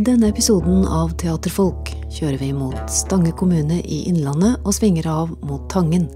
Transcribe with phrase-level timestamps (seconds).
[0.00, 5.34] I denne episoden av Teaterfolk kjører vi mot Stange kommune i Innlandet og svinger av
[5.44, 6.06] mot Tangen.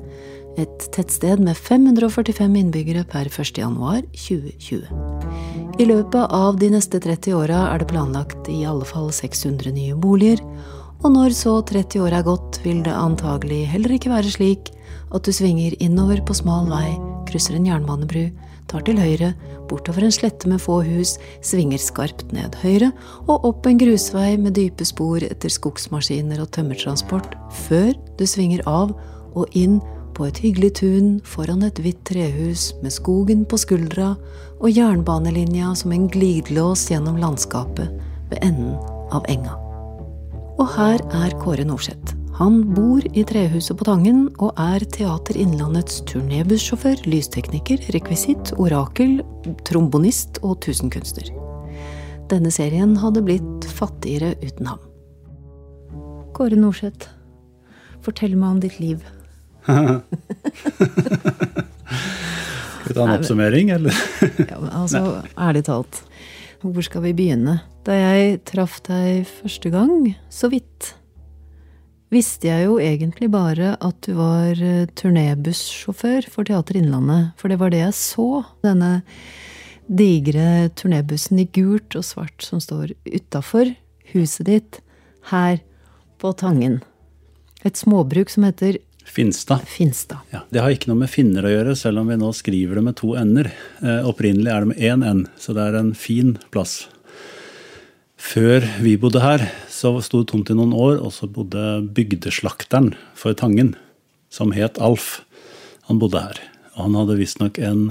[0.56, 4.89] Et tettsted med 545 innbyggere per 1.1.2020.
[5.76, 9.92] I løpet av de neste 30 åra er det planlagt i alle fall 600 nye
[10.00, 10.40] boliger,
[11.04, 14.72] og når så 30 år er gått, vil det antagelig heller ikke være slik
[15.14, 16.94] at du svinger innover på smal vei,
[17.29, 18.29] krysser en jernbanebru,
[18.71, 19.32] tar til høyre,
[19.68, 22.90] bortover en slette med få hus, svinger skarpt ned høyre
[23.26, 27.36] og opp en grusvei med dype spor etter skogsmaskiner og tømmertransport,
[27.67, 28.94] før du svinger av
[29.34, 29.80] og inn
[30.14, 34.12] på et hyggelig tun foran et hvitt trehus med skogen på skuldra
[34.61, 37.91] og jernbanelinja som en glidelås gjennom landskapet
[38.31, 38.77] ved enden
[39.15, 39.59] av enga.
[40.55, 42.15] Og her er Kåre Norseth.
[42.35, 49.21] Han bor i trehuset på Tangen og er Teater Innlandets turnébussjåfør, lystekniker, rekvisitt, orakel,
[49.63, 51.31] trombonist og tusenkunstner.
[52.33, 54.83] Denne serien hadde blitt fattigere uten ham.
[56.35, 57.07] Kåre Norseth,
[58.03, 59.07] fortell meg om ditt liv.
[59.71, 60.03] Skal
[62.89, 63.95] vi ta en oppsummering, eller?
[64.51, 66.03] ja, men altså, ærlig talt,
[66.67, 67.61] hvor skal vi begynne?
[67.87, 70.97] Da jeg traff deg første gang, så vidt
[72.15, 77.59] visste jeg jo egentlig bare at du var eh, turnébussjåfør for Teater Innlandet, for det
[77.61, 78.29] var det jeg så.
[78.65, 78.93] Denne
[79.84, 83.75] digre turnébussen i gult og svart som står utafor
[84.15, 84.81] huset ditt,
[85.33, 85.61] her
[86.21, 86.83] på Tangen.
[87.65, 89.61] Et småbruk som heter Finstad.
[89.69, 90.25] Finstad.
[90.33, 92.84] Ja, det har ikke noe med finner å gjøre, selv om vi nå skriver det
[92.87, 93.51] med to ender.
[93.84, 96.87] Eh, opprinnelig er det med én N, så det er en fin plass.
[98.25, 102.94] Før vi bodde her, så sto det tomt i noen år, og så bodde bygdeslakteren
[103.19, 103.75] for Tangen,
[104.32, 105.19] som het Alf.
[105.91, 106.41] Han bodde her.
[106.75, 107.82] Og han hadde visstnok en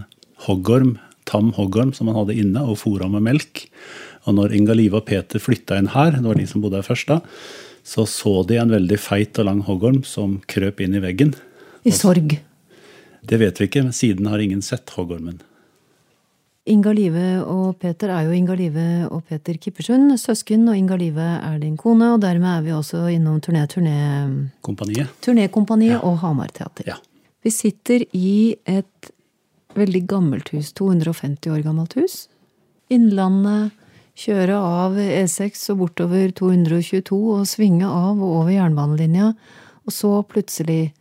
[0.47, 0.97] hoggorm,
[1.29, 3.67] tam hoggorm som han hadde inne og fôra med melk.
[4.25, 6.89] Og når Inga Live og Peter flytta inn her, det var de som bodde her
[6.89, 7.21] først da,
[7.85, 11.37] så så de en veldig feit og lang hoggorm som krøp inn i veggen.
[11.85, 12.39] I sorg.
[13.23, 15.43] Det vet vi ikke, men siden har ingen sett hoggormen.
[16.63, 21.19] Inga Live og Peter er jo Inga Live og Peter Kippersund, søsken, og Inga Live
[21.19, 23.97] er din kone, og dermed er vi også innom turné, turné...
[24.95, 25.09] Ja.
[26.07, 26.93] og Hamar Teater.
[26.93, 26.95] Ja.
[27.43, 29.11] Vi sitter i et
[29.75, 32.29] veldig gammelt hus, 250 år gammelt hus.
[32.87, 33.75] Innlandet,
[34.15, 39.33] kjøre av E6 og bortover 222 og svinge av og over jernbanelinja,
[39.83, 40.93] og så plutselig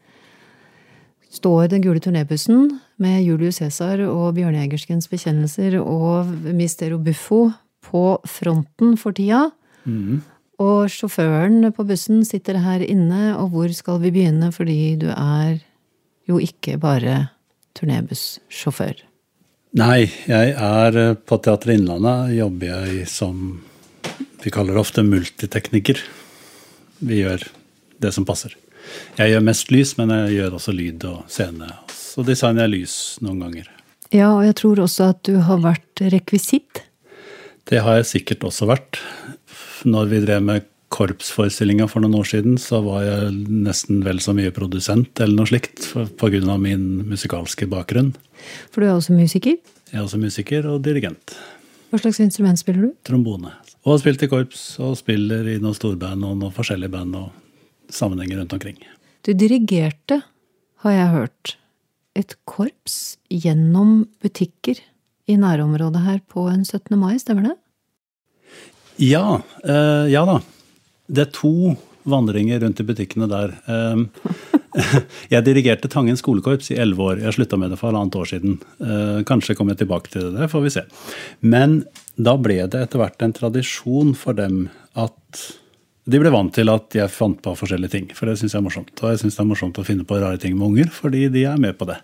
[1.33, 7.49] står den gule turnébussen med Julius Cæsar og Bjørnejegerskens bekjennelser og Mistero Buffo
[7.83, 9.49] på fronten for tida.
[9.85, 10.23] Mm.
[10.63, 15.59] Og sjåføren på bussen sitter her inne, og hvor skal vi begynne, fordi du er
[16.31, 17.33] jo ikke bare
[17.79, 19.03] turnébussjåfør?
[19.81, 23.63] Nei, jeg er eh, på Teater Innlandet jobber jeg som
[24.43, 26.03] vi kaller det ofte multitekniker.
[27.01, 27.47] Vi gjør
[28.03, 28.53] det som passer.
[29.17, 31.71] Jeg gjør mest lys, men jeg gjør også lyd og scene.
[32.13, 33.69] Så designer jeg lys noen ganger.
[34.13, 36.83] Ja, og jeg tror også at du har vært rekvisitt?
[37.69, 39.01] Det har jeg sikkert også vært.
[39.89, 44.35] Når vi drev med korpsforestillinga for noen år siden, så var jeg nesten vel så
[44.37, 45.89] mye produsent eller noe slikt
[46.21, 46.59] pga.
[46.61, 48.13] min musikalske bakgrunn.
[48.71, 49.57] For du er også musiker?
[49.89, 51.33] Jeg er også musiker og dirigent.
[51.89, 52.93] Hva slags instrument spiller du?
[53.09, 53.55] Trombone.
[53.85, 57.17] Og har spilt i korps og spiller i noen storband og noen forskjellige band.
[57.17, 57.31] og
[57.93, 58.79] sammenhenger rundt omkring.
[59.23, 60.23] Du dirigerte,
[60.83, 61.57] har jeg hørt,
[62.19, 64.81] et korps gjennom butikker
[65.31, 66.99] i nærområdet her på en 17.
[66.99, 67.57] mai, stemmer det?
[69.01, 69.41] Ja.
[69.65, 70.41] Eh, ja da.
[71.09, 71.55] Det er to
[72.09, 73.55] vandringer rundt i butikkene der.
[73.71, 74.53] Eh,
[75.35, 77.25] jeg dirigerte Tangen skolekorps i elleve år.
[77.25, 78.61] Jeg slutta med det for halvannet år siden.
[78.83, 80.85] Eh, kanskje kommer jeg tilbake til det, får vi se.
[81.41, 81.83] Men
[82.21, 84.67] da ble det etter hvert en tradisjon for dem
[84.99, 85.47] at
[86.03, 88.67] de ble vant til at jeg fant på forskjellige ting, for det syns jeg er
[88.67, 88.93] morsomt.
[88.99, 91.45] Og jeg syns det er morsomt å finne på rare ting med unger, fordi de
[91.47, 92.01] er med på det.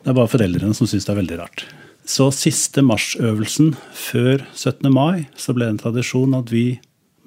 [0.00, 1.66] Det er bare foreldrene som syns det er veldig rart.
[2.08, 4.88] Så siste marsjøvelsen før 17.
[4.92, 6.64] mai så ble det en tradisjon at vi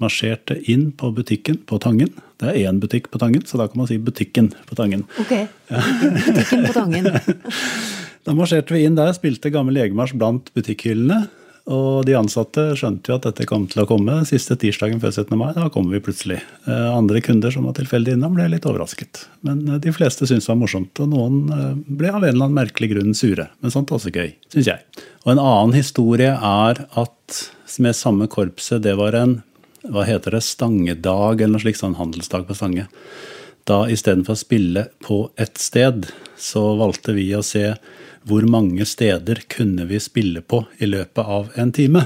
[0.02, 2.12] marsjerte inn på butikken på Tangen.
[2.38, 5.06] Det er én butikk på Tangen, så da kan man si butikken på Tangen.
[5.22, 5.34] Ok,
[5.70, 7.10] butikken på Tangen.
[8.26, 11.26] da marsjerte vi inn der, spilte gammel legemarsj blant butikkhyllene.
[11.68, 15.34] Og de ansatte skjønte jo at dette kom til å komme siste tirsdagen før 17.
[15.36, 15.50] mai.
[15.56, 16.38] Da kommer vi plutselig.
[16.64, 19.26] Eh, andre kunder som var tilfeldig innom, ble litt overrasket.
[19.48, 22.48] Men eh, de fleste syntes det var morsomt, og noen eh, ble av en eller
[22.48, 23.50] annen merkelig grunn sure.
[23.60, 25.04] Men sånt er også gøy, syns jeg.
[25.26, 27.42] Og en annen historie er at
[27.84, 29.42] med samme korpset, det var en
[29.92, 32.88] hva heter det, stangedag, eller noe slikt, sånn handelsdag på Stange.
[33.68, 36.08] Da istedenfor å spille på ett sted,
[36.40, 37.74] så valgte vi å se
[38.28, 42.04] hvor mange steder kunne vi spille på i løpet av en time?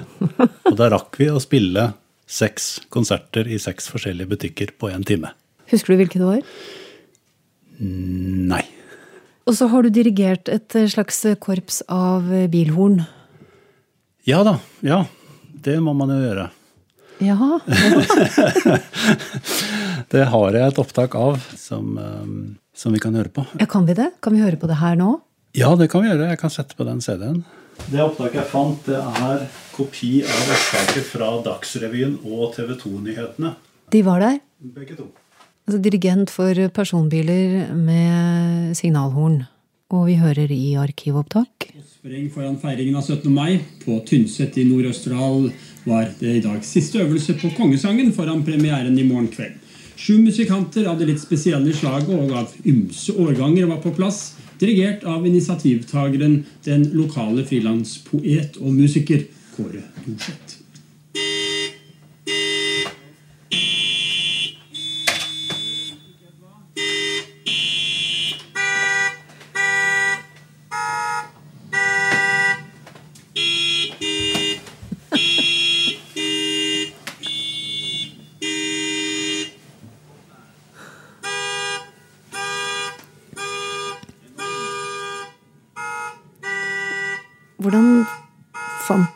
[0.69, 1.91] Og da rakk vi å spille
[2.31, 5.33] seks konserter i seks forskjellige butikker på én time.
[5.71, 6.43] Husker du hvilke det var?
[7.81, 8.63] Nei.
[9.49, 13.01] Og så har du dirigert et slags korps av bilhorn.
[14.29, 14.59] Ja da.
[14.85, 15.03] Ja.
[15.61, 16.47] Det må man jo gjøre.
[17.21, 17.37] Ja.
[20.13, 21.97] det har jeg et opptak av som,
[22.73, 23.45] som vi kan høre på.
[23.59, 23.67] ja.
[23.69, 24.11] Kan vi det?
[24.21, 25.19] Kan vi høre på det her nå?
[25.51, 26.29] Ja, det kan vi gjøre.
[26.31, 27.41] Jeg kan sette på den CD-en.
[27.91, 29.41] Det opptaket jeg fant, det er
[29.75, 33.55] kopi av opptaket fra Dagsrevyen og TV 2-nyhetene.
[33.91, 34.37] De var der.
[34.77, 35.09] Begge to.
[35.67, 39.41] Altså dirigent for personbiler med signalhorn.
[39.91, 41.67] Og vi hører i arkivopptak.
[41.97, 43.27] Spreng foran feiringen av 17.
[43.35, 45.49] mai på Tynset i Nord-Østerdal
[45.83, 49.57] var det i dag siste øvelse på kongesangen foran premieren i morgen kveld.
[49.99, 54.31] Sju musikanter av det litt spesielle slaget og av ymse årganger var på plass,
[54.61, 59.25] dirigert av initiativtageren, den lokale frilanspoet og musiker
[59.55, 60.50] Kåre Thorseth.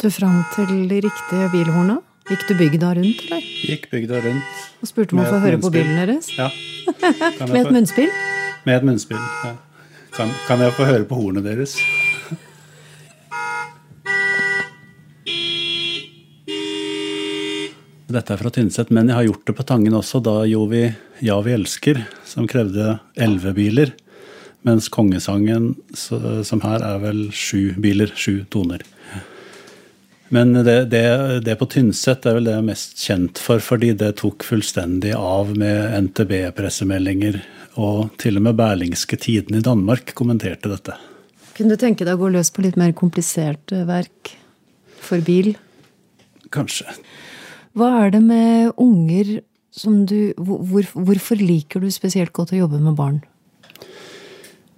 [0.06, 1.96] Du fram til de riktige bilhorna?
[2.30, 3.42] Gikk du bygda rundt, eller?
[3.66, 4.44] Gikk bygda rundt.
[4.82, 5.82] Og spurte om å få høre høre på munnspill.
[5.82, 6.26] bilen deres?
[6.38, 6.50] Ja.
[7.50, 8.12] Med et munnspill?
[8.66, 9.18] med et munnspill.
[9.46, 9.52] Ja.
[10.16, 11.72] Kan, kan jeg få høre på hornet deres?
[18.16, 20.18] Dette er fra Tynset, men jeg har gjort det på Tangen også.
[20.26, 20.84] Da gjorde vi
[21.26, 22.86] Ja, vi elsker, som krevde
[23.18, 23.90] elleve biler.
[24.66, 28.82] Mens kongesangen, som her, er vel sju biler, sju toner.
[30.34, 31.02] Men det, det,
[31.46, 35.12] det på Tynset er vel det jeg er mest kjent for, fordi det tok fullstendig
[35.18, 37.38] av med NTB-pressemeldinger.
[37.78, 40.96] Og til og med Berlingske Tiden i Danmark kommenterte dette.
[41.56, 44.34] Kunne du tenke deg å gå løs på litt mer kompliserte verk
[45.06, 45.54] for bil?
[46.56, 46.88] Kanskje.
[47.76, 49.38] Hva er det med unger
[49.76, 53.22] som du hvor, hvor- Hvorfor liker du spesielt godt å jobbe med barn?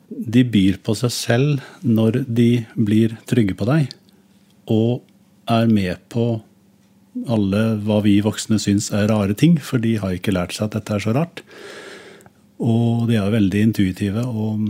[0.09, 3.89] De byr på seg selv når de blir trygge på deg,
[4.73, 5.03] og
[5.49, 6.27] er med på
[7.27, 10.77] alle hva vi voksne syns er rare ting, for de har ikke lært seg at
[10.77, 11.41] dette er så rart.
[12.61, 14.67] Og de er veldig intuitive, og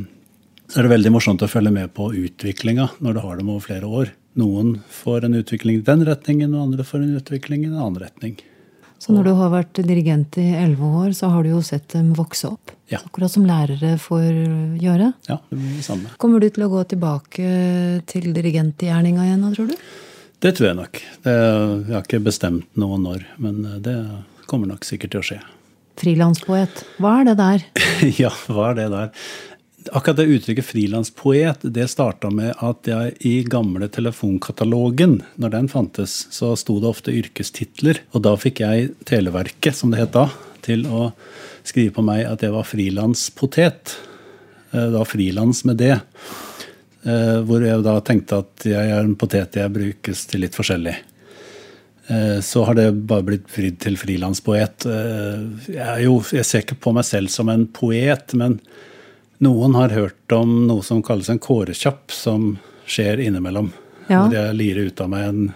[0.68, 3.64] så er det veldig morsomt å følge med på utviklinga når du har dem over
[3.68, 4.14] flere år.
[4.38, 8.02] Noen får en utvikling i den retningen, og andre får en utvikling i en annen
[8.04, 8.38] retning.
[8.98, 12.10] Så når du har vært dirigent i elleve år, så har du jo sett dem
[12.18, 12.74] vokse opp.
[12.90, 13.00] Ja.
[13.06, 14.26] Akkurat som lærere får
[14.82, 15.12] gjøre.
[15.30, 16.14] Ja, det blir det samme.
[16.22, 17.52] Kommer du til å gå tilbake
[18.10, 19.76] til dirigentgjerninga igjen nå, tror du?
[20.44, 21.00] Det tror jeg nok.
[21.26, 23.96] Det, jeg har ikke bestemt noe når, men det
[24.50, 25.40] kommer nok sikkert til å skje.
[25.98, 26.84] Frilanspoet.
[27.02, 27.64] Hva er det der?
[28.22, 29.14] ja, hva er det der?
[29.96, 36.26] Akkurat det uttrykket frilanspoet, det starta med at jeg i gamle telefonkatalogen, når den fantes,
[36.34, 38.02] så sto det ofte yrkestitler.
[38.12, 40.28] Og da fikk jeg Televerket, som det het da,
[40.66, 41.08] til å
[41.68, 43.96] skrive på meg at jeg var frilanspotet.
[44.74, 45.96] Eh, Da frilans med det.
[47.08, 50.96] Eh, Hvor jeg da tenkte at jeg er en potet jeg brukes til litt forskjellig.
[52.10, 54.86] Eh, Så har det bare blitt vridd til frilanspoet.
[54.86, 58.60] Eh, Jeg, jo- jeg ser ikke på meg selv som en poet, men
[59.42, 63.72] noen har hørt om noe som kalles en kårekjapp, som skjer innimellom.
[64.10, 64.26] Ja.
[64.28, 65.54] Hvor jeg lirer ut av meg en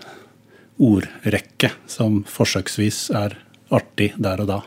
[0.80, 3.36] ordrekke som forsøksvis er
[3.72, 4.62] artig der og da.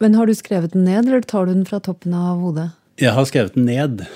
[0.00, 2.70] Men har du skrevet den ned, eller tar du den fra toppen av hodet?
[3.00, 4.06] Jeg har skrevet den ned.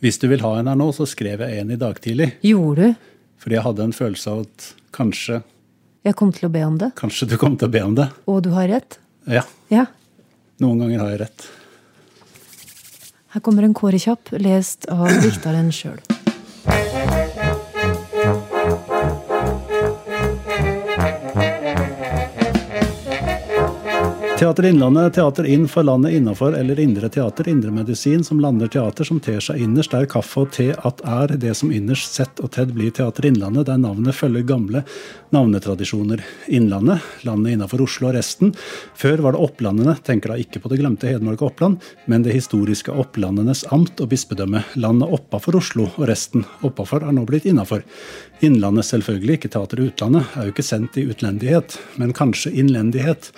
[0.00, 2.32] Hvis du vil ha en her nå, så skrev jeg en i dag tidlig.
[2.46, 2.94] Gjorde du?
[3.42, 5.42] Fordi jeg hadde en følelse av at kanskje,
[6.06, 6.92] Jeg kom til å be om det.
[6.96, 8.08] kanskje du kom til å be om det.
[8.26, 8.98] Og du har rett?
[9.26, 9.86] Ja, Ja.
[10.60, 11.48] noen ganger har jeg rett.
[13.34, 15.98] Her kommer en kårekjapp, lest av dikteren sjøl.
[24.38, 29.18] Teater Innlandet, teater inn for landet innafor eller indre teater, indremedisin som lander teater som
[29.18, 32.70] ter seg innerst, der kaffe og te at er det som innerst sett og tedd
[32.76, 34.84] blir Teater Innlandet, der navnet følger gamle
[35.34, 36.22] navnetradisjoner.
[36.54, 38.54] Innlandet, landet innafor Oslo og resten.
[38.94, 42.38] Før var det Opplandene, tenker da ikke på det glemte Hedmark og Oppland, men det
[42.38, 44.62] historiske Opplandenes amt og bispedømme.
[44.78, 46.46] Landet oppafor Oslo og resten.
[46.62, 47.82] Oppafor er nå blitt innafor.
[48.44, 53.32] Innlandet selvfølgelig, ikke teater utlandet, er jo ikke sendt i utlendighet, men kanskje innlendighet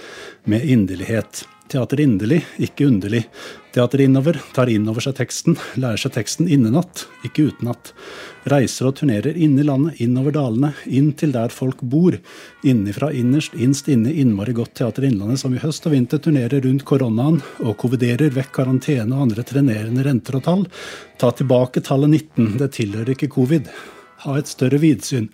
[0.45, 1.45] med inderlighet.
[1.71, 3.23] Teater inderlig, ikke underlig.
[3.71, 7.93] Teater innover, tar inn over seg teksten, lærer seg teksten innenatt, ikke utenatt.
[8.51, 12.17] Reiser og turnerer inn i landet, innover dalene, inn til der folk bor.
[12.67, 16.85] Innifra innerst, innst inne, innmari godt Teater Innlandet, som i høst og vinter turnerer rundt
[16.91, 20.67] koronaen og coviderer vekk karantene og andre trenerende renter og tall.
[21.23, 23.71] Ta tilbake tallet 19, det tilhører ikke covid.
[24.25, 25.31] Ha et større vidsyn.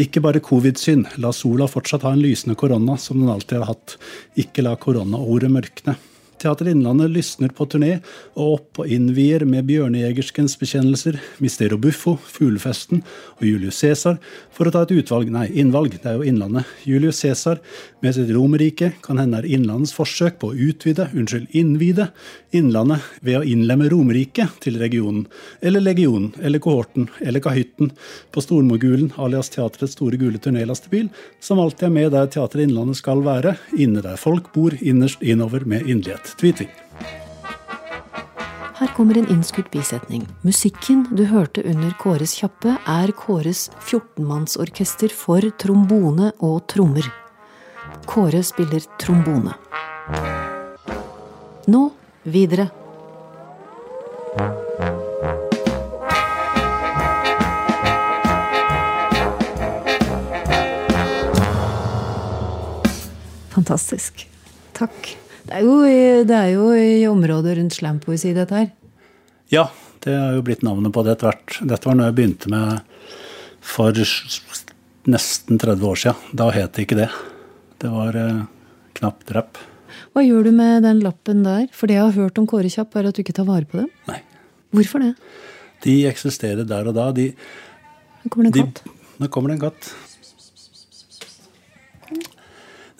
[0.00, 1.04] Ikke bare covid-syn.
[1.20, 3.98] La sola fortsatt ha en lysende korona, som den alltid har hatt.
[4.40, 5.98] Ikke la koronaordet mørkne.
[6.44, 7.94] Teater Innlandet lysner på turné
[8.36, 13.00] og opp og innvier med bjørnejegerskens bekjennelser, Mistero Buffo, Fuglefesten
[13.38, 14.18] og Julius Cæsar,
[14.52, 16.68] for å ta et utvalg, nei, innvalg, det er jo Innlandet.
[16.84, 17.62] Julius Cæsar
[18.04, 22.10] med sitt Romerrike kan hende er Innlandets forsøk på å utvide, unnskyld, innvide,
[22.54, 25.24] Innlandet ved å innlemme Romerriket til regionen,
[25.64, 27.90] eller legionen, eller kohorten, eller kahytten
[28.30, 31.08] på Stormogulen alias Teatrets store gule turnélastebil,
[31.42, 35.66] som alltid er med der Teater Innlandet skal være, inne der folk bor, innerst innover
[35.66, 36.33] med inderlighet.
[36.40, 36.68] Tvi-tvi.
[38.74, 40.26] Her kommer en innskutt bisetning.
[40.42, 47.06] Musikken du hørte under Kåres kjappe, er Kåres 14-mannsorkester for trombone og trommer.
[48.10, 49.54] Kåre spiller trombone.
[51.70, 51.84] Nå
[52.26, 52.68] videre.
[63.54, 64.26] Fantastisk.
[64.74, 65.14] Takk.
[65.44, 68.70] Det er jo, i- det er jo i området rundt slampoesi, dette her.
[69.52, 69.66] Ja,
[70.00, 71.58] det har jo blitt navnet på det etter hvert.
[71.68, 72.80] Dette var noe jeg begynte med
[73.60, 76.16] for nesten 30 år siden.
[76.34, 77.10] Da het det ikke det.
[77.82, 78.42] Det var eh,
[78.94, 79.58] knapt rapp.
[80.14, 81.66] Hva gjør du med den lappen der?
[81.74, 83.82] For det jeg har hørt om Kåre Kjapp, er at du ikke tar vare på
[83.82, 83.90] dem.
[84.08, 84.20] Nei.
[84.74, 85.12] Hvorfor det?
[85.84, 87.10] De eksisterer der og da.
[87.12, 87.28] De,
[88.22, 88.94] Her kommer det de, en katt.
[89.20, 89.92] nå kommer det en katt.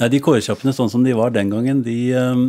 [0.01, 2.45] Nei, De kårkjappene sånn som de var den gangen, de eh,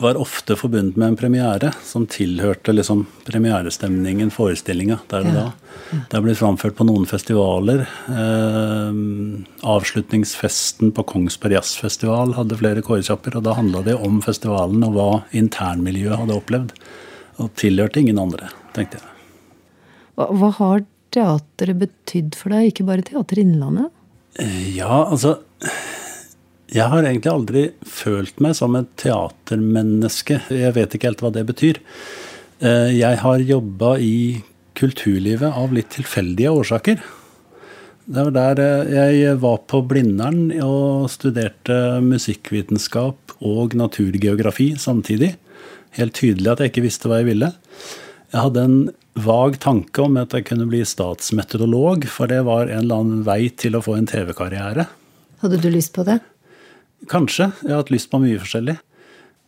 [0.00, 5.44] var ofte forbundet med en premiere som tilhørte liksom premierestemningen, forestillinga der og da.
[5.90, 7.84] Det er blitt framført på noen festivaler.
[8.08, 9.00] Eh,
[9.74, 15.10] avslutningsfesten på Kongsberg Jazzfestival hadde flere kårekjapper, og da handla det om festivalen og hva
[15.36, 16.74] internmiljøet hadde opplevd.
[17.40, 19.06] Og tilhørte ingen andre, tenkte jeg.
[20.16, 23.92] Hva, hva har teatret betydd for deg, ikke bare Teater Innlandet?
[24.72, 25.40] Ja, altså
[26.70, 30.36] Jeg har egentlig aldri følt meg som et teatermenneske.
[30.54, 31.80] Jeg vet ikke helt hva det betyr.
[32.62, 34.42] Eh, Jeg har jobba i
[34.78, 37.02] kulturlivet av litt tilfeldige årsaker.
[38.06, 45.34] Det var der eh, jeg var på Blindern og studerte musikkvitenskap og naturgeografi samtidig.
[45.98, 47.52] Helt tydelig at jeg ikke visste hva jeg ville.
[48.30, 48.80] Jeg hadde en
[49.18, 53.48] vag tanke om at jeg kunne bli statsmeteorolog, for det var en eller annen vei
[53.50, 54.86] til å få en TV-karriere.
[55.42, 56.20] Hadde du lyst på det?
[57.08, 57.50] Kanskje.
[57.64, 58.76] Jeg har hatt lyst på mye forskjellig.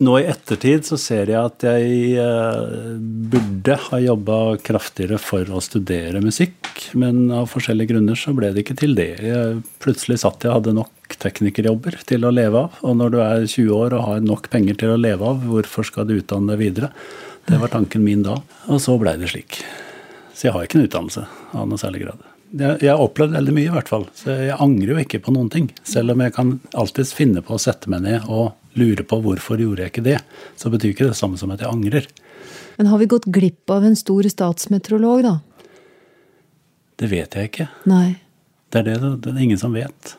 [0.02, 2.94] Nå i ettertid så ser jeg at jeg eh,
[3.30, 8.64] burde ha jobba kraftigere for å studere musikk, men av forskjellige grunner så ble det
[8.64, 9.12] ikke til det.
[9.22, 13.20] Jeg plutselig satt jeg og hadde nok teknikerjobber til å leve av, og når du
[13.22, 16.50] er 20 år og har nok penger til å leve av, hvorfor skal du utdanne
[16.50, 16.90] deg videre?
[17.46, 19.60] Det var tanken min da, og så blei det slik.
[20.34, 22.26] Så jeg har ikke en utdannelse av noe særlig grad.
[22.52, 24.02] Jeg har opplevd veldig mye, i hvert fall.
[24.16, 25.70] Så jeg angrer jo ikke på noen ting.
[25.88, 29.60] Selv om jeg kan alltids finne på å sette meg ned og lure på hvorfor
[29.60, 30.18] gjorde jeg ikke det,
[30.60, 32.08] så betyr ikke det samme som at jeg angrer.
[32.76, 35.34] Men har vi gått glipp av en stor statsmeteorolog, da?
[37.00, 37.68] Det vet jeg ikke.
[37.88, 38.18] Nei.
[38.72, 40.14] Det er det det er ingen som vet.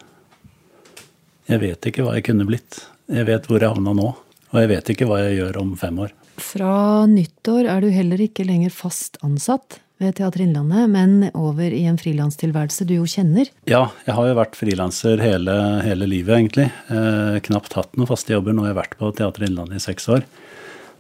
[1.50, 2.82] Jeg vet ikke hva jeg kunne blitt.
[3.14, 4.10] Jeg vet hvor jeg havna nå.
[4.54, 6.14] Og jeg vet ikke hva jeg gjør om fem år.
[6.42, 11.84] Fra nyttår er du heller ikke lenger fast ansatt ved Teater Innlandet, men over i
[11.90, 13.50] en frilanstilværelse du jo kjenner.
[13.70, 15.56] Ja, jeg har jo vært frilanser hele,
[15.86, 16.70] hele livet, egentlig.
[16.92, 18.56] Eh, knapt hatt noen faste jobber.
[18.56, 20.28] Nå har jeg vært på Teater Innlandet i seks år.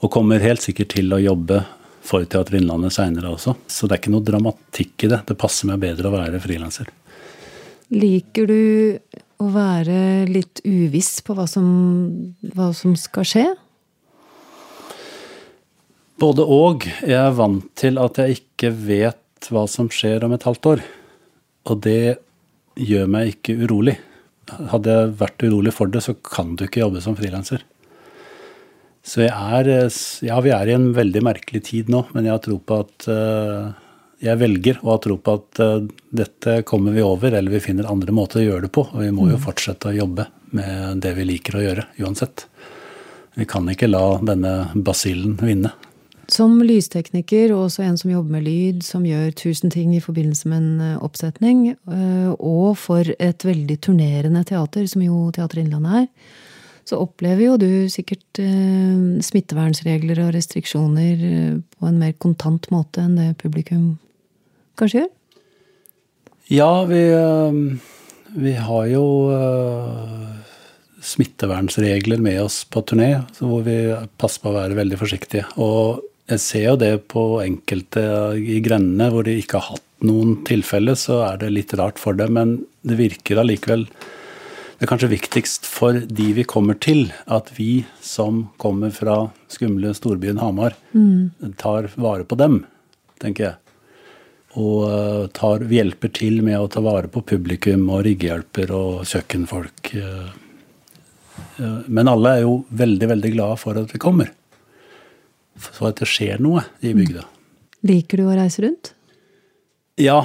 [0.03, 1.61] Og kommer helt sikkert til å jobbe
[2.03, 3.55] for Teater Innlandet seinere også.
[3.67, 5.23] Så det er ikke noe dramatikk i det.
[5.29, 6.91] Det passer meg bedre å være frilanser.
[7.93, 8.61] Liker du
[9.43, 11.67] å være litt uviss på hva som,
[12.55, 13.45] hva som skal skje?
[16.23, 16.85] Både og.
[17.03, 20.83] Jeg er vant til at jeg ikke vet hva som skjer om et halvt år.
[21.67, 22.15] Og det
[22.79, 23.97] gjør meg ikke urolig.
[24.71, 27.65] Hadde jeg vært urolig for det, så kan du ikke jobbe som frilanser.
[29.03, 29.91] Så jeg er
[30.23, 33.07] Ja, vi er i en veldig merkelig tid nå, men jeg har tro på at
[33.11, 33.73] eh,
[34.23, 35.87] Jeg velger å ha tro på at eh,
[36.23, 38.87] dette kommer vi over, eller vi finner andre måter å gjøre det på.
[38.93, 42.47] Og vi må jo fortsette å jobbe med det vi liker å gjøre, uansett.
[43.35, 45.73] Vi kan ikke la denne basillen vinne.
[46.31, 50.47] Som lystekniker og også en som jobber med lyd, som gjør tusen ting i forbindelse
[50.47, 56.05] med en eh, oppsetning, eh, og for et veldig turnerende teater, som jo Teater Innlandet
[56.05, 56.37] er,
[56.87, 61.25] så opplever jo du sikkert eh, smittevernsregler og restriksjoner
[61.59, 63.97] på en mer kontant måte enn det publikum
[64.79, 65.11] kanskje gjør?
[66.51, 67.03] Ja, vi,
[68.35, 69.03] vi har jo
[71.03, 73.77] smittevernsregler med oss på turné, hvor vi
[74.19, 75.47] passer på å være veldig forsiktige.
[75.55, 78.03] Og jeg ser jo det på enkelte
[78.39, 82.15] i grendene hvor de ikke har hatt noen tilfelle, så er det litt rart for
[82.15, 82.37] dem.
[82.37, 82.53] Men
[82.83, 88.49] det virker allikevel Det er kanskje viktigst for de vi kommer til, at vi som
[88.59, 91.53] kommer fra skumle storbyen Hamar, mm.
[91.55, 92.65] tar vare på dem,
[93.21, 93.55] tenker jeg.
[94.59, 99.93] Og tar, vi hjelper til med å ta vare på publikum og riggehjelper og kjøkkenfolk.
[101.87, 104.33] Men alle er jo veldig, veldig glade for at vi kommer.
[105.59, 107.27] For at det skjer noe i bygda.
[107.87, 108.93] Liker du å reise rundt?
[109.99, 110.23] Ja,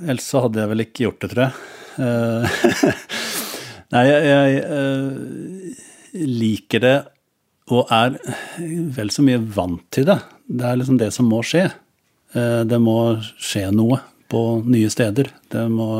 [0.00, 1.54] ellers så hadde jeg vel ikke gjort det, tror jeg.
[2.00, 2.60] Eh,
[3.94, 6.98] nei, jeg, jeg uh, liker det
[7.70, 8.16] og er
[8.96, 10.16] vel så mye vant til det.
[10.46, 11.68] Det er liksom det som må skje.
[12.34, 12.96] Uh, det må
[13.42, 15.32] skje noe på nye steder.
[15.50, 15.90] Det må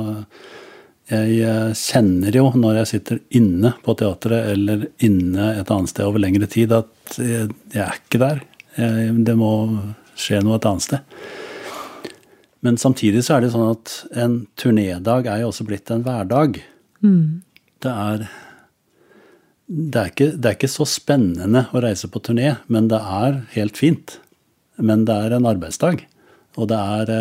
[1.11, 6.23] Jeg kjenner jo når jeg sitter inne på teatret eller inne et annet sted over
[6.23, 8.45] lengre tid, at jeg, jeg er ikke der.
[8.77, 9.53] Jeg, det må
[10.19, 11.17] skje noe et annet sted.
[12.61, 16.61] Men samtidig så er det sånn at en turnédag er jo også blitt en hverdag.
[17.01, 17.41] Mm.
[17.81, 18.27] Det, er,
[19.67, 23.41] det, er ikke, det er ikke så spennende å reise på turné, men det er
[23.57, 24.19] helt fint.
[24.77, 26.05] Men det er en arbeidsdag.
[26.61, 27.15] Og det er,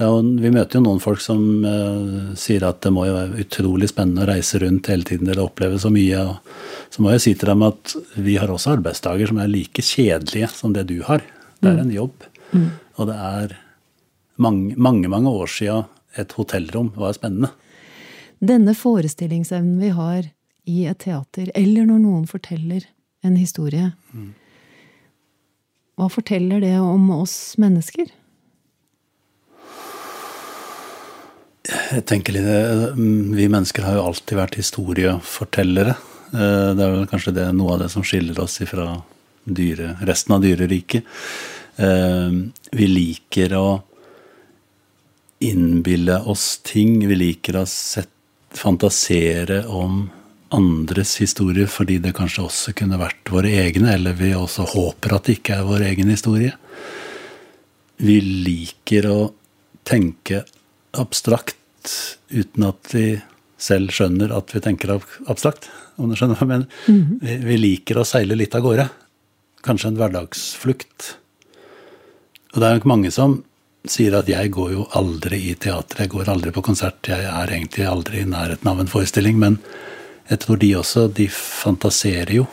[0.00, 3.90] er Vi møter jo noen folk som uh, sier at det må jo være utrolig
[3.90, 6.22] spennende å reise rundt hele tiden, eller oppleve så mye.
[6.32, 9.84] Og så må jeg si til dem at vi har også arbeidsdager som er like
[9.84, 11.24] kjedelige som det du har.
[11.60, 11.82] Det er mm.
[11.84, 12.28] en jobb.
[12.52, 12.70] Mm.
[12.96, 13.56] Og det er
[14.42, 15.82] mange, mange, mange år sia
[16.16, 17.52] et hotellrom var spennende.
[18.42, 20.24] Denne forestillingsevnen vi har
[20.68, 22.86] i et teater, eller når noen forteller
[23.22, 24.32] en historie, mm.
[25.98, 28.10] hva forteller det om oss mennesker?
[31.92, 35.96] Jeg tenker litt, eh, Vi mennesker har jo alltid vært historiefortellere.
[36.32, 39.02] Eh, det er vel kanskje det, noe av det som skiller oss fra
[39.44, 41.04] dyre, resten av dyreriket.
[41.76, 42.30] Eh,
[42.72, 43.82] vi liker å
[45.40, 47.06] innbille oss ting.
[47.06, 48.08] Vi liker å sett,
[48.52, 50.10] fantasere om
[50.50, 55.24] andres historie fordi det kanskje også kunne vært våre egne, eller vi også håper at
[55.24, 56.52] det ikke er vår egen historie.
[57.96, 59.32] Vi liker å
[59.84, 60.44] tenke
[60.92, 61.56] abstrakt
[62.32, 63.06] uten at vi
[63.62, 64.96] selv skjønner at vi tenker
[65.30, 66.66] abstrakt, om du skjønner Men.
[66.86, 67.46] Mm -hmm.
[67.46, 68.88] vi, liker å seile litt av gårde.
[69.62, 71.16] Kanskje en hverdagsflukt.
[72.54, 73.44] Og det er nok mange som
[73.88, 77.50] sier at jeg går jo aldri i teater, jeg går aldri på konsert, jeg er
[77.50, 79.38] egentlig aldri i nærheten av en forestilling.
[79.38, 79.58] Men
[80.30, 82.46] jeg tror de også, de fantaserer jo.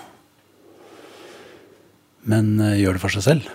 [2.29, 3.49] Men uh, gjør det for seg selv.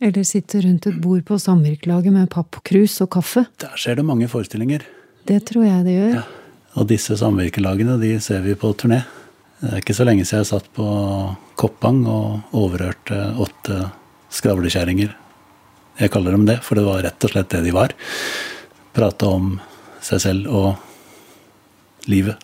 [0.00, 3.46] Eller sitter rundt et bord på samvirkelaget med pappkrus og kaffe.
[3.62, 4.84] Der skjer det mange forestillinger.
[5.26, 6.16] Det tror jeg det gjør.
[6.20, 6.24] Ja.
[6.76, 9.02] Og disse samvirkelagene de ser vi på turné.
[9.60, 10.86] Det er ikke så lenge siden jeg satt på
[11.56, 13.86] Koppang og overhørte åtte
[14.36, 15.14] skravlekjerringer
[15.96, 17.94] jeg kaller dem det, for det var rett og slett det de var.
[18.96, 19.54] Prata om
[20.04, 22.36] seg selv og livet.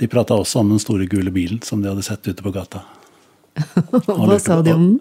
[0.00, 2.82] De prata også om den store gule bilen som de hadde sett ute på gata.
[4.08, 4.98] Hva sa de om den?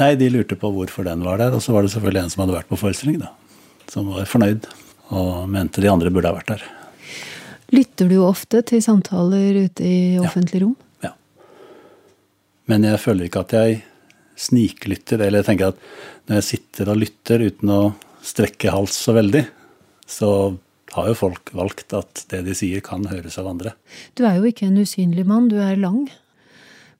[0.00, 1.54] Nei, De lurte på hvorfor den var der.
[1.54, 3.30] Og så var det selvfølgelig en som hadde vært på forestilling, da.
[3.90, 4.66] Som var fornøyd
[5.14, 6.64] og mente de andre burde ha vært der.
[7.74, 10.74] Lytter du ofte til samtaler ute i offentlig rom?
[11.04, 11.12] Ja.
[12.70, 13.82] Men jeg føler ikke at jeg
[14.40, 15.82] sniklytter, eller jeg tenker at
[16.26, 17.80] når jeg sitter og lytter uten å
[18.24, 19.44] strekke hals så veldig,
[20.08, 20.28] så
[20.94, 23.74] har jo folk valgt at det de sier, kan høres av andre.
[24.14, 26.06] Du er jo ikke en usynlig mann, du er lang.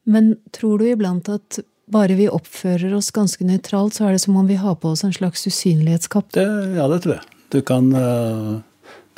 [0.04, 4.36] Men tror du iblant at bare vi oppfører oss ganske nøytralt, så er det som
[4.40, 6.30] om vi har på oss en slags usynlighetskapp?
[6.36, 6.46] Det,
[6.78, 7.42] ja, det tror jeg.
[7.52, 8.62] Du kan uh,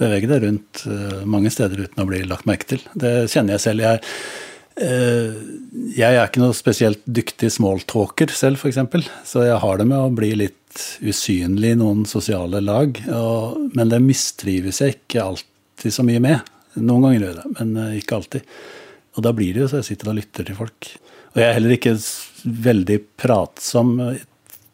[0.01, 2.83] bevege deg rundt uh, mange steder uten å bli lagt merke til.
[2.99, 3.87] Det kjenner jeg selv.
[3.87, 4.03] Jeg
[4.83, 5.39] uh,
[5.97, 9.09] jeg er ikke noe spesielt dyktig smalltalker selv, f.eks.
[9.25, 12.99] Så jeg har det med å bli litt usynlig i noen sosiale lag.
[13.73, 16.51] men det mistrives jeg ikke alltid så mye med.
[16.77, 18.51] Noen ganger gjør jeg det, men ikke alltid.
[19.17, 20.91] Og da blir det jo så jeg sitter og lytter til folk.
[21.33, 21.95] Og jeg er heller ikke
[22.47, 23.99] veldig pratsom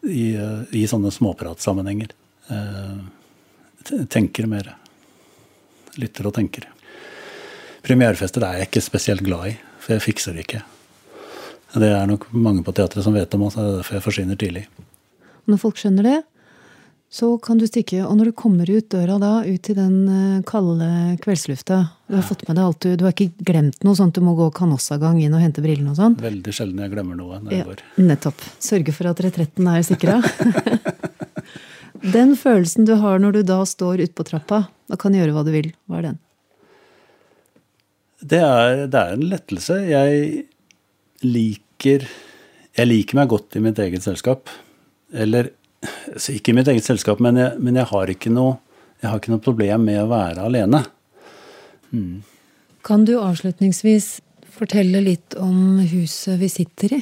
[0.03, 0.27] i,
[0.71, 2.13] i sånne småpratsammenhenger.
[2.53, 4.75] Eh, tenker mer.
[6.01, 6.69] Lytter og tenker.
[7.83, 9.57] Premierefester er jeg ikke spesielt glad i.
[9.83, 10.63] For jeg fikser det ikke.
[11.73, 14.39] Det er nok mange på teatret som vet om oss, det er derfor jeg forsvinner
[14.39, 14.67] tidlig.
[15.49, 16.19] Når folk skjønner det,
[17.13, 20.39] Så kan du stikke, og når du kommer ut døra da, ut i den eh,
[20.49, 20.87] kalde
[21.21, 24.25] kveldslufta Du har fått med deg alt du Du har ikke glemt noe sånt, du
[24.25, 26.17] må gå kanossagang inn og hente brillene og sånn?
[26.23, 27.85] Veldig sjelden jeg glemmer noe når jeg Ja, går.
[28.09, 28.47] nettopp.
[28.65, 30.17] Sørge for at retretten er sikra.
[32.17, 35.53] den følelsen du har når du da står utpå trappa og kan gjøre hva du
[35.55, 36.19] vil, hva er den?
[38.23, 39.77] Det er, det er en lettelse.
[39.91, 40.45] Jeg
[41.27, 42.05] liker
[42.79, 44.49] Jeg liker meg godt i mitt eget selskap.
[45.13, 45.51] Eller
[46.13, 48.59] altså ikke i mitt eget selskap, men jeg, men jeg har ikke noe
[49.03, 50.85] jeg har ikke noe problem med å være alene.
[52.87, 54.21] Kan du avslutningsvis
[54.53, 57.01] fortelle litt om huset vi sitter i?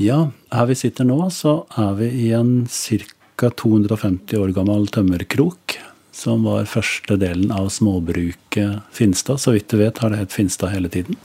[0.00, 3.52] Ja, her vi sitter nå, så er vi i en ca.
[3.62, 5.78] 250 år gammel tømmerkrok.
[6.10, 9.38] Som var første delen av småbruket Finstad.
[9.40, 11.16] Så vidt du vet, har det hett Finstad hele tiden.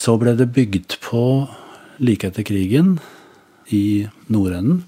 [0.00, 1.44] Så ble det bygd på
[2.00, 2.96] like etter krigen
[3.68, 4.82] i nordenden.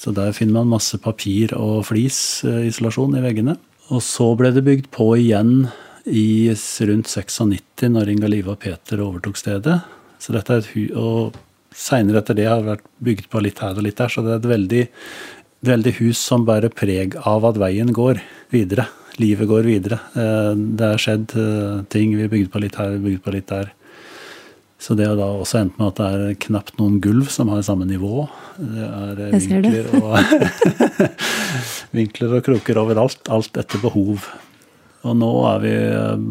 [0.00, 3.56] Så der finner man masse papir og flisisolasjon i veggene.
[3.90, 5.68] Og så ble det bygd på igjen
[6.08, 6.48] i
[6.88, 9.80] rundt 96, når Inga Live og Peter overtok stedet.
[10.20, 11.36] Så dette er et hu og
[11.74, 14.12] seinere etter det har det vært bygd på litt her og litt der.
[14.12, 14.84] Så det er et veldig,
[15.68, 18.22] veldig hus som bærer preg av at veien går
[18.54, 18.86] videre.
[19.20, 20.00] Livet går videre.
[20.16, 22.16] Eh, Det har skjedd eh, ting.
[22.16, 23.72] Vi bygde på litt her, vi på litt der.
[24.80, 27.60] Så det har da også endt med at det er knapt noen gulv som har
[27.66, 28.24] samme nivå.
[28.56, 30.14] Det er eh, vinkler og,
[31.98, 33.28] vinkler og kroker overalt.
[33.28, 34.24] Alt etter behov.
[35.04, 36.24] Og nå er vi eh,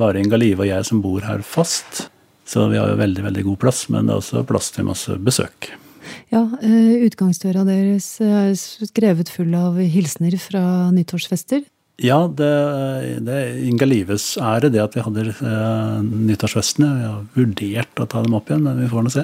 [0.00, 2.08] bare Inga Live og jeg som bor her fast.
[2.44, 5.14] Så vi har jo veldig veldig god plass, men det er også plass til masse
[5.22, 5.70] besøk.
[6.34, 11.62] Ja, eh, utgangsdøra deres er skrevet full av hilsener fra nyttårsfester.
[12.02, 12.50] Ja, det,
[13.22, 16.88] det er Inga Lives ære det at vi hadde eh, nyttårsfestene.
[16.98, 19.22] Vi har vurdert å ta dem opp igjen, men vi får nå se.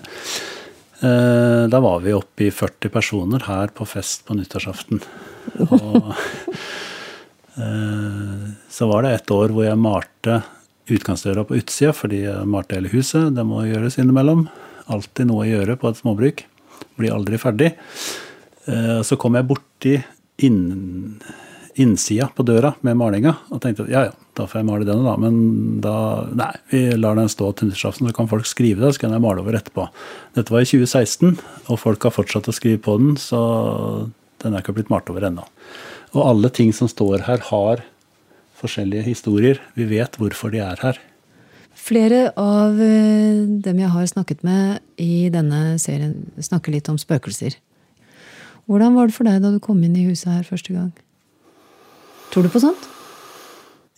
[1.00, 5.02] Eh, da var vi oppe i 40 personer her på fest på nyttårsaften.
[5.66, 6.12] Og
[7.58, 10.38] eh, så var det et år hvor jeg malte
[10.90, 13.34] utgangsdøra på utsida fordi jeg malte hele huset.
[13.34, 14.46] Det må gjøres innimellom.
[14.90, 16.46] Alltid noe å gjøre på et småbruk.
[17.02, 17.74] Blir aldri ferdig.
[18.70, 19.98] Eh, Så kom jeg borti
[20.46, 21.18] inn,
[21.78, 25.14] innsida på døra med malinga og tenkte ja, ja, da får jeg male denne, da.
[25.20, 25.94] Men da
[26.36, 29.24] Nei, vi lar den stå til nyttårsaften, så kan folk skrive det, så kan jeg
[29.24, 29.86] male over etterpå.
[30.38, 33.40] Dette var i 2016, og folk har fortsatt å skrive på den, så
[34.42, 35.46] den er ikke blitt malt over ennå.
[36.14, 37.84] Og alle ting som står her, har
[38.60, 39.60] forskjellige historier.
[39.78, 40.98] Vi vet hvorfor de er her.
[41.80, 47.56] Flere av eh, dem jeg har snakket med i denne serien, snakker litt om spøkelser.
[48.68, 50.90] Hvordan var det for deg da du kom inn i huset her første gang?
[52.30, 52.86] Tror du på sånt?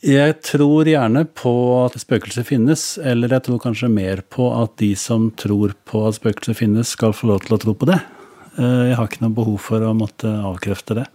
[0.03, 1.51] Jeg tror gjerne på
[1.85, 6.16] at spøkelser finnes, eller jeg tror kanskje mer på at de som tror på at
[6.18, 8.01] spøkelser finnes, skal få lov til å tro på det.
[8.59, 11.07] Eh, Jeg har ikke noe behov for å måtte avkrefte det.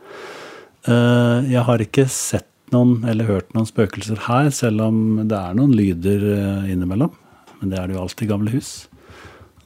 [0.88, 5.58] Eh, Jeg har ikke sett noen eller hørt noen spøkelser her, selv om det er
[5.58, 7.12] noen lyder eh, innimellom.
[7.60, 8.88] Men det er det jo alltid i gamle hus.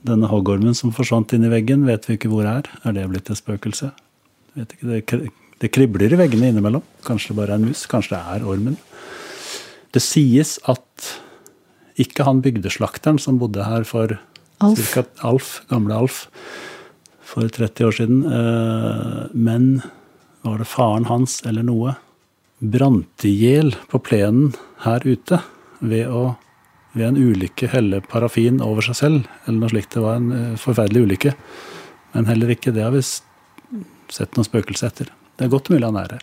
[0.02, 2.66] Denne hoggormen som forsvant inn i veggen, vet vi ikke hvor er.
[2.88, 3.92] Er det blitt et spøkelse?
[4.58, 5.30] Vet ikke, det,
[5.62, 6.84] det kribler i veggene innimellom.
[7.06, 7.86] Kanskje det bare er en mus.
[7.90, 8.78] Kanskje det er ormen.
[9.94, 11.12] Det sies at
[12.02, 14.16] ikke han bygdeslakteren som bodde her for
[14.62, 14.80] Alf.
[14.80, 16.24] cirka Alf, gamle Alf,
[17.22, 19.82] for 30 år siden, eh, men
[20.42, 21.96] var det faren hans eller noe,
[22.60, 25.42] brant i hjel på plenen her ute
[25.82, 26.36] ved å
[26.94, 29.94] ved en ulykke helle parafin over seg selv, eller noe slikt.
[29.96, 31.34] Det var en eh, forferdelig ulykke.
[32.12, 33.04] Men heller ikke det har vi
[34.12, 35.12] sett noen spøkelse etter.
[35.42, 36.20] Det er godt mulig han er her.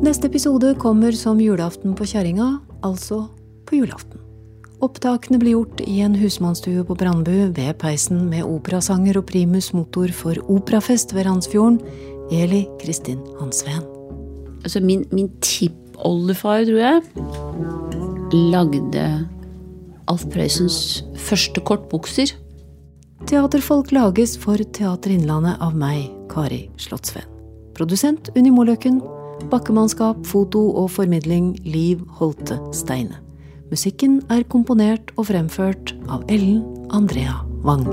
[0.00, 2.48] Neste episode kommer som julaften på kjerringa,
[2.80, 3.26] altså
[3.68, 4.17] på julaften.
[4.78, 10.12] Opptakene blir gjort i en husmannsstue på Brandbu ved peisen med operasanger og primus motor
[10.14, 11.80] for operafest ved Randsfjorden,
[12.30, 13.82] Eli Kristin Hansveen.
[14.62, 17.02] Altså min, min tippoldefar, tror jeg,
[18.54, 19.04] lagde
[20.08, 22.36] Alf Prøysens første kortbukser.
[23.26, 27.26] Teaterfolk lages for Teater Innlandet av meg, Kari Slottsveen.
[27.74, 29.02] Produsent Unni Moløkken.
[29.50, 33.27] Bakkemannskap, foto og formidling Liv Holte Steine.
[33.68, 37.84] Musikken er komponert og fremført av Ellen Andrea Wang.